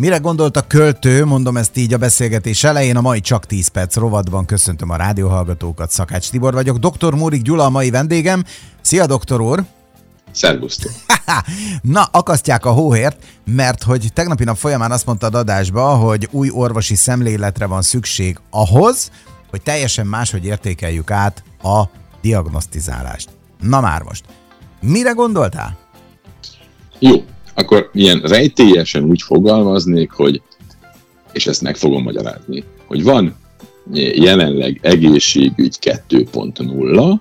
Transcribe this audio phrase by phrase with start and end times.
[0.00, 3.96] Mire gondolt a költő, mondom ezt így a beszélgetés elején, a mai csak 10 perc
[3.96, 6.76] rovatban köszöntöm a rádióhallgatókat, Szakács Tibor vagyok.
[6.76, 7.14] Dr.
[7.14, 8.44] Múrik Gyula a mai vendégem.
[8.80, 9.64] Szia, doktor úr!
[10.32, 10.90] Szervusztok!
[11.82, 16.94] Na, akasztják a hóhért, mert hogy tegnapi nap folyamán azt mondtad adásba, hogy új orvosi
[16.94, 19.10] szemléletre van szükség ahhoz,
[19.50, 21.82] hogy teljesen máshogy értékeljük át a
[22.22, 23.28] diagnosztizálást.
[23.60, 24.24] Na már most,
[24.80, 25.78] mire gondoltál?
[26.98, 27.24] Jó,
[27.54, 30.42] akkor ilyen rejtélyesen úgy fogalmaznék, hogy,
[31.32, 33.36] és ezt meg fogom magyarázni, hogy van
[34.14, 37.14] jelenleg egészségügy 2.0,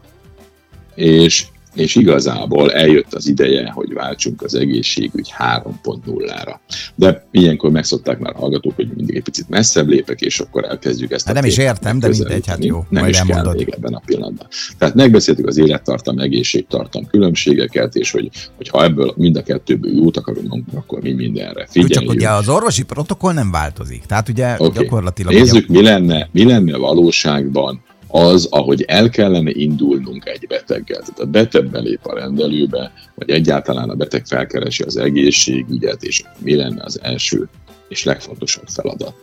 [0.96, 1.46] és
[1.80, 6.56] és igazából eljött az ideje, hogy váltsunk az egészségügy 3.0-ra.
[6.96, 11.26] De ilyenkor megszokták már hallgatók, hogy mindig egy picit messzebb lépek, és akkor elkezdjük ezt.
[11.26, 13.44] Hát nem is értem, de mindegy, hát jó, nem majd is elmondod.
[13.44, 14.48] kell még ebben a pillanatban.
[14.78, 20.18] Tehát megbeszéltük az élettartam, egészségtartam különbségeket, és hogy, hogy ha ebből mind a kettőből jót
[20.18, 22.02] akarunk, akkor mi mindenre figyeljünk.
[22.02, 24.06] Csak ugye az orvosi protokoll nem változik.
[24.06, 24.80] Tehát ugye Oké.
[24.80, 25.34] gyakorlatilag...
[25.34, 31.00] Nézzük, ugye, mi lenne, mi lenne valóságban az, ahogy el kellene indulnunk egy beteggel.
[31.00, 36.56] Tehát a beteg belép a rendelőbe, vagy egyáltalán a beteg felkeresi az egészségügyet, és mi
[36.56, 37.50] lenne az első
[37.88, 39.14] és legfontosabb feladat.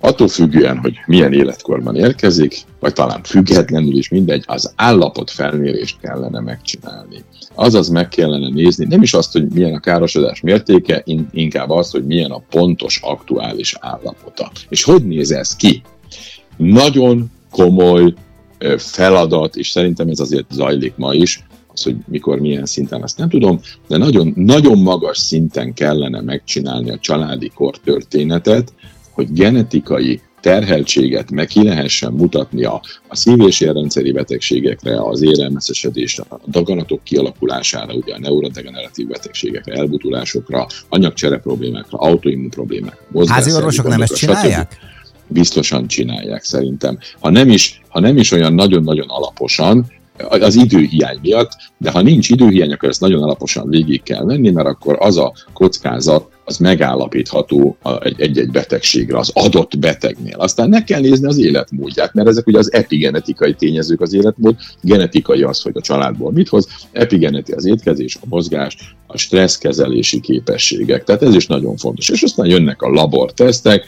[0.00, 6.40] Attól függően, hogy milyen életkorban érkezik, vagy talán függetlenül is mindegy, az állapot felmérést kellene
[6.40, 7.24] megcsinálni.
[7.54, 11.92] Azaz meg kellene nézni, nem is azt, hogy milyen a károsodás mértéke, in- inkább azt,
[11.92, 14.50] hogy milyen a pontos aktuális állapota.
[14.68, 15.82] És hogy néz ez ki?
[16.56, 18.14] Nagyon komoly
[18.76, 23.28] feladat, és szerintem ez azért zajlik ma is, az, hogy mikor, milyen szinten, azt nem
[23.28, 28.72] tudom, de nagyon, nagyon magas szinten kellene megcsinálni a családi kortörténetet,
[29.10, 36.24] hogy genetikai terheltséget meg ki lehessen mutatni a, a szív- és érrendszeri betegségekre, az érelmeszesedésre,
[36.28, 44.02] a daganatok kialakulására, ugye a neurodegeneratív betegségekre, elbutulásokra, anyagcsere problémákra, autoimmun problémákra, Házi orvosok nem
[44.02, 44.78] ezt gondokra, stb csinálják?
[45.30, 46.98] Biztosan csinálják szerintem.
[47.20, 49.86] Ha nem is, ha nem is olyan nagyon-nagyon alaposan,
[50.28, 54.66] az időhiány miatt, de ha nincs időhiány, akkor ezt nagyon alaposan végig kell venni, mert
[54.66, 57.76] akkor az a kockázat, az megállapítható
[58.16, 60.36] egy-egy betegségre, az adott betegnél.
[60.36, 65.42] Aztán meg kell nézni az életmódját, mert ezek ugye az epigenetikai tényezők az életmód, genetikai
[65.42, 68.76] az, hogy a családból mit hoz, epigeneti az étkezés, a mozgás,
[69.06, 71.04] a stresszkezelési képességek.
[71.04, 72.08] Tehát ez is nagyon fontos.
[72.08, 73.84] És aztán jönnek a labortesztek,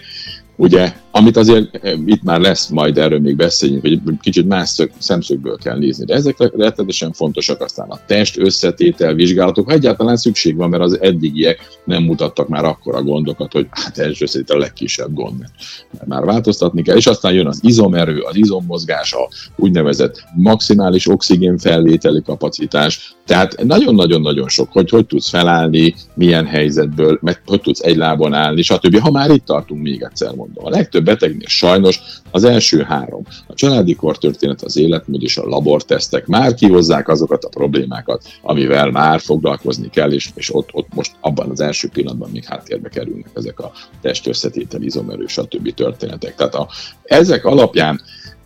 [0.63, 4.91] ugye, amit azért eh, itt már lesz, majd erről még beszéljünk, hogy kicsit más szög,
[4.99, 10.57] szemszögből kell nézni, de ezek rettenetesen fontosak, aztán a test összetétel vizsgálatok, ha egyáltalán szükség
[10.57, 15.15] van, mert az eddigiek nem mutattak már akkora gondokat, hogy hát test összetétel a legkisebb
[15.15, 21.09] gond, mert, már változtatni kell, és aztán jön az izomerő, az izommozgás, a úgynevezett maximális
[21.09, 27.81] oxigén felvételi kapacitás, tehát nagyon-nagyon-nagyon sok, hogy hogy tudsz felállni, milyen helyzetből, meg hogy tudsz
[27.81, 28.99] egy lábon állni, stb.
[28.99, 30.51] Ha már itt tartunk, még egyszer mondom.
[30.55, 36.27] A legtöbb betegnél sajnos az első három, a családi kortörténet, az életmód és a labortesztek
[36.27, 41.51] már kihozzák azokat a problémákat, amivel már foglalkozni kell, és, és ott, ott most abban
[41.51, 45.75] az első pillanatban még háttérbe kerülnek ezek a test összetétel, izomerő, stb.
[45.75, 46.35] történetek.
[46.35, 46.69] Tehát a,
[47.03, 48.01] ezek alapján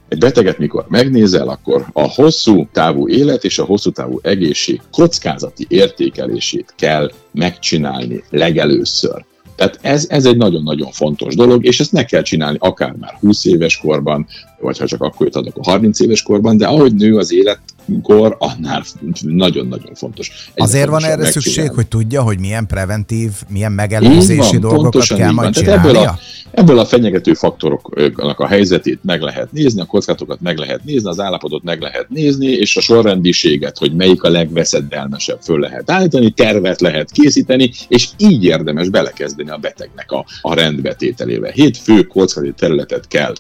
[0.09, 5.67] egy beteget, mikor megnézel, akkor a hosszú távú élet és a hosszú távú egészség kockázati
[5.69, 9.25] értékelését kell megcsinálni legelőször.
[9.57, 13.45] Tehát ez, ez egy nagyon-nagyon fontos dolog, és ezt meg kell csinálni akár már 20
[13.45, 14.27] éves korban,
[14.61, 18.37] vagy ha csak akkor jut adok a 30 éves korban, de ahogy nő az életkor,
[18.39, 18.85] annál
[19.21, 20.51] nagyon-nagyon fontos.
[20.51, 25.31] Egyre Azért van erre szükség, hogy tudja, hogy milyen preventív, milyen megelőzési van, dolgokat kell
[25.31, 25.65] majd van.
[25.65, 26.11] Tehát ebből csinálnia?
[26.11, 26.19] a,
[26.57, 31.21] ebből a fenyegető faktoroknak a helyzetét meg lehet nézni, a kockázatokat meg lehet nézni, az
[31.21, 36.81] állapotot meg lehet nézni, és a sorrendiséget, hogy melyik a legveszedelmesebb föl lehet állítani, tervet
[36.81, 41.51] lehet készíteni, és így érdemes belekezdeni a betegnek a, a rendbetételével.
[41.51, 43.33] Hét fő kockázati területet kell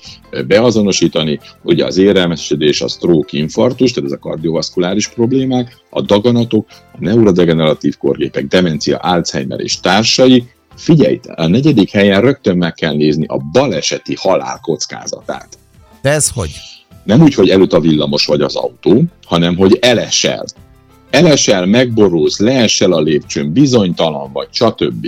[0.46, 6.96] beazonosítani, ugye az érelmesedés, a stroke, infarktus, tehát ez a kardiovaszkuláris problémák, a daganatok, a
[6.98, 10.44] neurodegeneratív korgépek, demencia, Alzheimer és társai,
[10.76, 15.58] Figyelj, a negyedik helyen rögtön meg kell nézni a baleseti halál kockázatát.
[16.02, 16.50] De ez hogy?
[17.04, 20.44] Nem úgy, hogy előtt a villamos vagy az autó, hanem hogy elesel.
[21.10, 25.06] Elesel, megborulsz, leesel a lépcsőn, bizonytalan vagy, stb.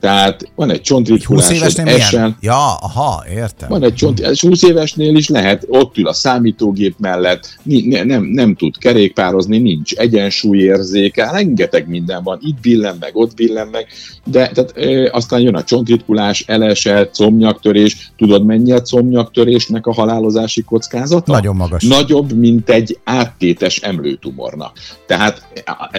[0.00, 2.36] Tehát van egy Egy 20 csontritkulásod, milyen?
[2.40, 3.68] Ja, aha, értem.
[3.68, 8.04] van egy csont, ez 20 évesnél is lehet, ott ül a számítógép mellett, ni- ne,
[8.04, 13.86] nem, nem tud kerékpározni, nincs egyensúlyérzéke, rengeteg minden van, itt billen meg, ott billen meg,
[14.24, 20.62] de tehát, ö, aztán jön a csontritkulás, elesett, comnyaktörés, tudod mennyi a comnyaktörésnek a halálozási
[20.62, 21.32] kockázata?
[21.32, 21.84] Nagyon magas.
[21.84, 24.78] Nagyobb, mint egy áttétes emlőtumornak.
[25.06, 25.48] Tehát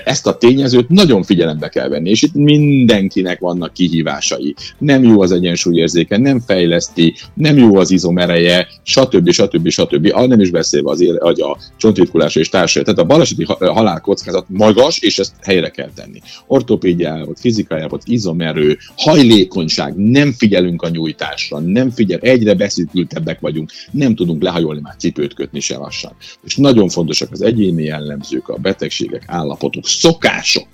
[0.04, 5.22] ezt a tényezőt nagyon figyelembe kell venni, és itt mindenkinek vannak kihívásai, kihívásai, nem jó
[5.22, 9.32] az egyensúlyérzéke, nem fejleszti, nem jó az izomereje, stb.
[9.32, 9.70] stb.
[9.70, 10.10] stb.
[10.14, 12.84] Ah, nem is beszélve az éle, a csontritkulás és társai.
[12.84, 16.22] Tehát a baleseti halálkockázat magas, és ezt helyre kell tenni.
[16.48, 24.44] Ortopédiájából, fizikájából, izomerő, hajlékonyság, nem figyelünk a nyújtásra, nem figyel, egyre beszűkültebbek vagyunk, nem tudunk
[24.44, 26.12] lehajolni, már cipőt kötni se lassan.
[26.44, 30.68] És nagyon fontosak az egyéni jellemzők, a betegségek, állapotok, szokások,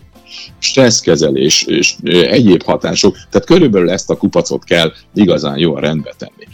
[0.60, 6.48] stresszkezelés és egyéb hatások, tehát körülbelül ezt a kupacot kell igazán jól rendbe tenni.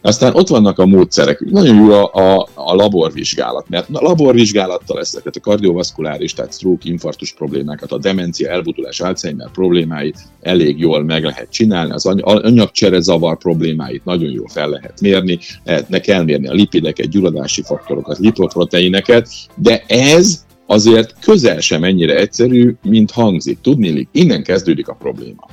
[0.00, 1.40] Aztán ott vannak a módszerek.
[1.40, 7.32] Nagyon jó a, a, a laborvizsgálat, mert a laborvizsgálattal ezeket a kardiovaszkuláris, tehát stroke, infarktus
[7.32, 14.04] problémákat, a demencia, elbutulás, Alzheimer problémáit elég jól meg lehet csinálni, az anyagcsere zavar problémáit
[14.04, 15.38] nagyon jól fel lehet mérni,
[15.86, 22.74] ne kell mérni a lipideket, gyulladási faktorokat, lipoproteineket, de ez azért közel sem ennyire egyszerű,
[22.82, 23.58] mint hangzik.
[23.60, 25.46] Tudni, innen kezdődik a probléma.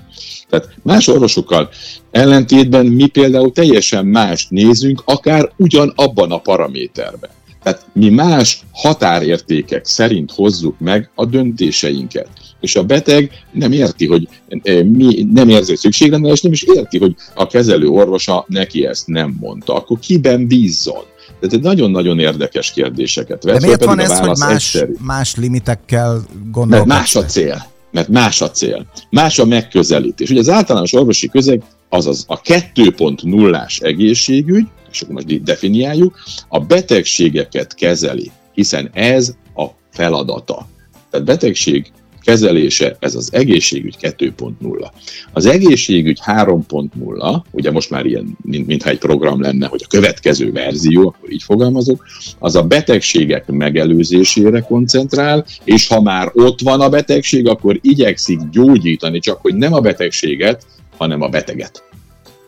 [0.49, 1.69] Tehát más orvosokkal
[2.11, 7.29] ellentétben mi például teljesen mást nézünk, akár ugyanabban a paraméterben.
[7.63, 12.29] Tehát mi más határértékek szerint hozzuk meg a döntéseinket.
[12.61, 16.09] És a beteg nem érti, hogy e, mi nem érzi, hogy
[16.41, 19.75] nem is érti, hogy a kezelő orvosa neki ezt nem mondta.
[19.75, 21.03] Akkor kiben bízzon?
[21.39, 23.59] Tehát nagyon-nagyon érdekes kérdéseket vesz.
[23.59, 26.87] De miért van ez, hogy más, más limitekkel gondolkodsz?
[26.87, 27.65] Mert más a cél.
[27.91, 28.85] Mert más a cél.
[29.09, 30.29] Más a megközelítés.
[30.29, 36.17] Ugye az általános orvosi közeg, azaz a 2.0-ás egészségügy, és akkor most definiáljuk,
[36.47, 40.67] a betegségeket kezeli, hiszen ez a feladata.
[41.09, 41.91] Tehát betegség
[42.25, 44.91] kezelése, ez az egészségügy 2.0.
[45.33, 50.51] Az egészségügy 3.0, ugye most már ilyen, mint, mintha egy program lenne, hogy a következő
[50.51, 52.05] verzió, akkor így fogalmazok,
[52.39, 59.19] az a betegségek megelőzésére koncentrál, és ha már ott van a betegség, akkor igyekszik gyógyítani,
[59.19, 60.65] csak hogy nem a betegséget,
[60.97, 61.83] hanem a beteget.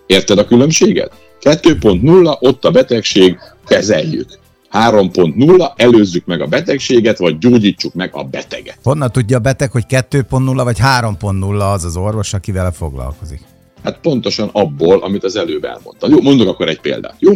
[0.05, 1.11] Érted a különbséget?
[1.41, 4.27] 2.0, ott a betegség, kezeljük.
[4.71, 8.77] 3.0, előzzük meg a betegséget, vagy gyógyítsuk meg a beteget.
[8.83, 13.41] Honnan tudja a beteg, hogy 2.0 vagy 3.0 az az orvos, aki vele foglalkozik?
[13.83, 16.11] Hát pontosan abból, amit az előbb elmondtam.
[16.11, 17.33] Jó, mondok akkor egy példát, jó?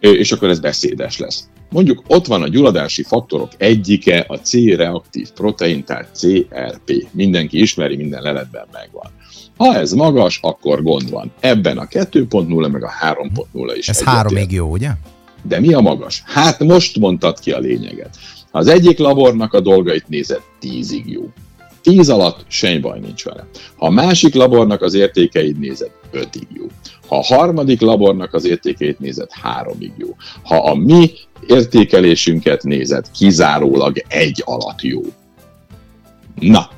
[0.00, 1.48] És akkor ez beszédes lesz.
[1.70, 7.06] Mondjuk ott van a gyulladási faktorok egyike, a C-reaktív protein, tehát CRP.
[7.10, 9.10] Mindenki ismeri, minden leletben megvan.
[9.56, 11.32] Ha ez magas, akkor gond van.
[11.40, 13.88] Ebben a 2.0 meg a 3.0 is.
[13.88, 14.90] Ez három még jó, ugye?
[15.42, 16.22] De mi a magas?
[16.26, 18.16] Hát most mondtad ki a lényeget.
[18.50, 21.28] Az egyik labornak a dolgait nézed, tízig jó.
[21.82, 23.46] Tíz alatt semmi baj nincs vele.
[23.76, 26.66] Ha a másik labornak az értékeid nézed, ötig jó.
[27.08, 30.16] Ha a harmadik labornak az értékeit nézed, háromig jó.
[30.42, 31.10] Ha a mi
[31.46, 35.00] értékelésünket nézed, kizárólag egy alatt jó.
[36.34, 36.68] Na,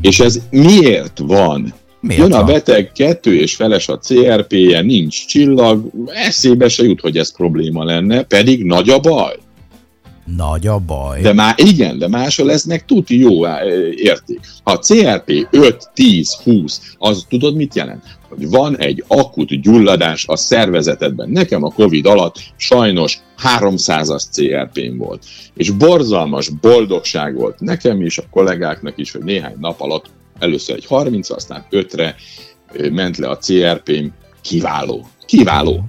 [0.00, 1.74] és ez miért van?
[2.00, 7.16] Miért Jön a beteg, kettő és feles a CRP-je, nincs csillag, eszébe se jut, hogy
[7.16, 9.36] ez probléma lenne, pedig nagy a baj.
[10.36, 11.20] Nagy a baj.
[11.20, 13.46] De már igen, de máshol lesznek tuti jó
[13.90, 14.40] érték.
[14.62, 18.02] Ha a CRP 5, 10, 20, az tudod mit jelent?
[18.28, 21.28] Hogy van egy akut gyulladás a szervezetedben.
[21.30, 23.18] Nekem a Covid alatt sajnos
[23.58, 25.24] 300-as CRP-m volt.
[25.54, 30.06] És borzalmas boldogság volt nekem is, a kollégáknak is, hogy néhány nap alatt
[30.38, 32.14] Először egy 30, aztán 5-re
[32.90, 34.06] ment le a CRP-m.
[34.40, 35.06] Kiváló.
[35.26, 35.84] Kiváló.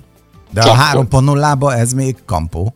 [0.52, 2.74] De Csak a 3.0-ba ez még kampó.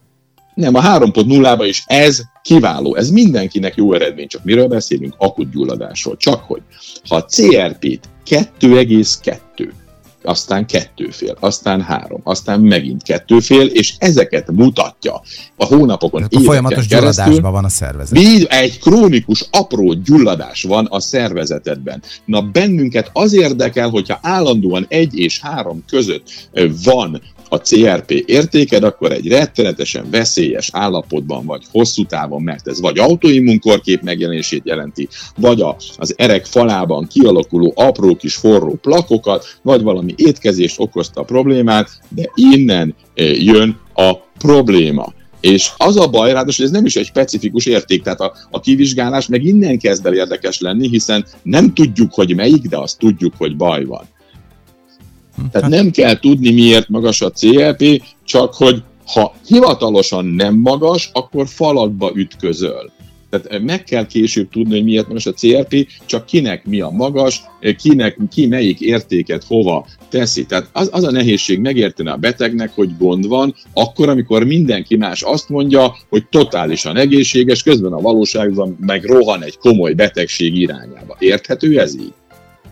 [0.54, 2.96] Nem, a 3.0-ba is ez kiváló.
[2.96, 4.28] Ez mindenkinek jó eredmény.
[4.28, 5.14] Csak miről beszélünk?
[5.18, 6.18] Akut gyulladásról.
[6.18, 6.62] Csak hogy,
[7.10, 9.38] ha a CRP-t 2,2
[10.24, 15.22] aztán kettőfél, aztán három, aztán megint kettőfél, és ezeket mutatja
[15.56, 18.18] a hónapokon, Tehát a folyamatos gyulladásban van a szervezet.
[18.20, 22.02] Így egy krónikus, apró gyulladás van a szervezetedben.
[22.26, 26.50] Na bennünket az érdekel, hogyha állandóan egy és három között
[26.84, 27.22] van
[27.54, 34.02] a CRP értéked, akkor egy rettenetesen veszélyes állapotban vagy hosszú távon, mert ez vagy autoimmunkorkép
[34.02, 40.80] megjelenését jelenti, vagy a, az erek falában kialakuló apró kis forró plakokat, vagy valami étkezést
[40.80, 45.14] okozta a problémát, de innen eh, jön a probléma.
[45.42, 49.28] És az a baj, ráadásul ez nem is egy specifikus érték, tehát a, a kivizsgálás
[49.28, 53.56] meg innen kezd el érdekes lenni, hiszen nem tudjuk, hogy melyik, de azt tudjuk, hogy
[53.56, 54.04] baj van.
[55.52, 61.48] Tehát nem kell tudni, miért magas a CLP, csak hogy ha hivatalosan nem magas, akkor
[61.48, 62.92] falakba ütközöl.
[63.30, 67.42] Tehát meg kell később tudni, hogy miért magas a CRP, csak kinek mi a magas,
[67.78, 70.46] kinek, ki melyik értéket hova teszi.
[70.46, 75.22] Tehát az, az a nehézség megérteni a betegnek, hogy gond van, akkor, amikor mindenki más
[75.22, 81.16] azt mondja, hogy totálisan egészséges, közben a valóságban meg rohan egy komoly betegség irányába.
[81.20, 82.14] Érthető ez így?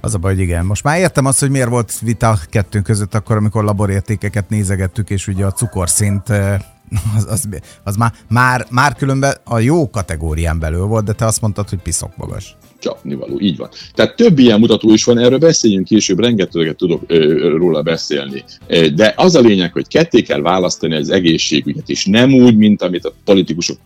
[0.01, 0.65] Az a baj, hogy igen.
[0.65, 5.27] Most már értem azt, hogy miért volt vita kettőnk között akkor, amikor laborértékeket nézegettük, és
[5.27, 6.29] ugye a cukorszint
[7.17, 7.47] az, az,
[7.83, 11.81] az már, már, már különben a jó kategórián belül volt, de te azt mondtad, hogy
[11.81, 13.39] piszok magas csapnivaló.
[13.39, 13.69] Így van.
[13.93, 18.43] Tehát több ilyen mutató is van, erről beszéljünk később, rengeteget tudok ö, róla beszélni.
[18.95, 23.05] De az a lényeg, hogy ketté kell választani az egészségügyet, és nem úgy, mint amit
[23.05, 23.77] a politikusok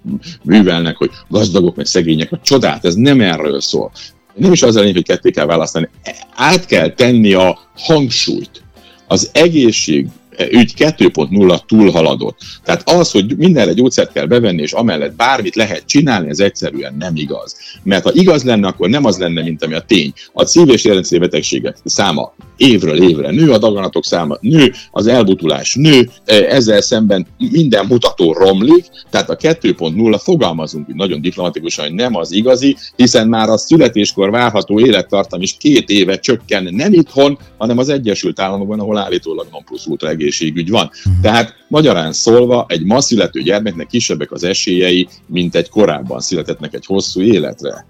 [0.44, 3.92] művelnek, hogy gazdagok meg szegények, a csodát, ez nem erről szól.
[4.36, 5.90] Nem is az a lényeg, hogy ketté kell választani.
[6.36, 8.64] Át kell tenni a hangsúlyt.
[9.08, 10.08] Az egészség
[10.52, 12.38] ügy 2.0 túlhaladott.
[12.64, 17.16] Tehát az, hogy mindenre gyógyszert kell bevenni, és amellett bármit lehet csinálni, ez egyszerűen nem
[17.16, 17.56] igaz.
[17.84, 20.14] Mert ha igaz lenne, akkor nem az lenne, mint ami a tény.
[20.34, 25.76] A szív- és érrendszeri betegségek száma évről évre nő, a daganatok száma nő, az elbutulás
[25.76, 32.16] nő, e, ezzel szemben minden mutató romlik, tehát a 2.0 fogalmazunk nagyon diplomatikusan, hogy nem
[32.16, 37.78] az igazi, hiszen már a születéskor várható élettartam is két éve csökken nem itthon, hanem
[37.78, 40.86] az Egyesült Államokban, ahol állítólag non plus ultra egészségügy van.
[40.86, 41.22] Uh-huh.
[41.22, 46.86] Tehát magyarán szólva egy ma születő gyermeknek kisebbek az esélyei, mint egy korábban születetnek egy
[46.86, 47.86] hosszú életre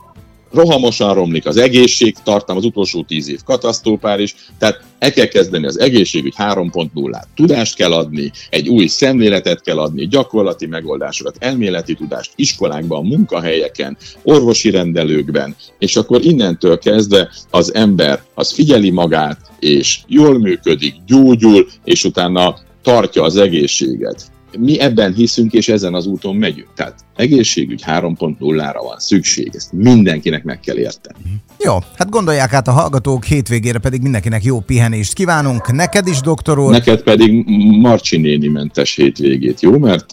[0.56, 5.66] rohamosan romlik az egészség, tartam az utolsó tíz év katasztrópár is, tehát el kell kezdeni
[5.66, 7.28] az egészségügy 3.0-át.
[7.36, 14.70] Tudást kell adni, egy új szemléletet kell adni, gyakorlati megoldásokat, elméleti tudást iskolákban, munkahelyeken, orvosi
[14.70, 22.04] rendelőkben, és akkor innentől kezdve az ember az figyeli magát, és jól működik, gyógyul, és
[22.04, 26.68] utána tartja az egészséget mi ebben hiszünk, és ezen az úton megyünk.
[26.76, 31.18] Tehát egészségügy 3.0-ra van szükség, ezt mindenkinek meg kell érteni.
[31.60, 35.72] Jó, hát gondolják át a hallgatók, hétvégére pedig mindenkinek jó pihenést kívánunk.
[35.72, 36.72] Neked is, doktor úr?
[36.72, 37.46] Neked pedig
[37.80, 39.78] Marcsi néni mentes hétvégét, jó?
[39.78, 40.06] Mert,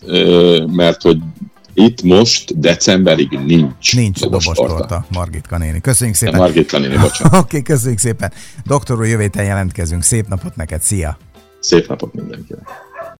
[0.66, 1.18] mert hogy
[1.74, 3.96] itt most decemberig nincs.
[3.96, 5.80] Nincs dobostorta, Margitka néni.
[5.80, 6.40] Köszönjük szépen.
[6.40, 7.34] Margitka néni, bocsánat.
[7.38, 8.32] Oké, okay, köszönjük szépen.
[8.66, 10.02] Doktor úr, jövő jelentkezünk.
[10.02, 11.18] Szép napot neked, szia!
[11.60, 12.91] Szép napot mindenkinek!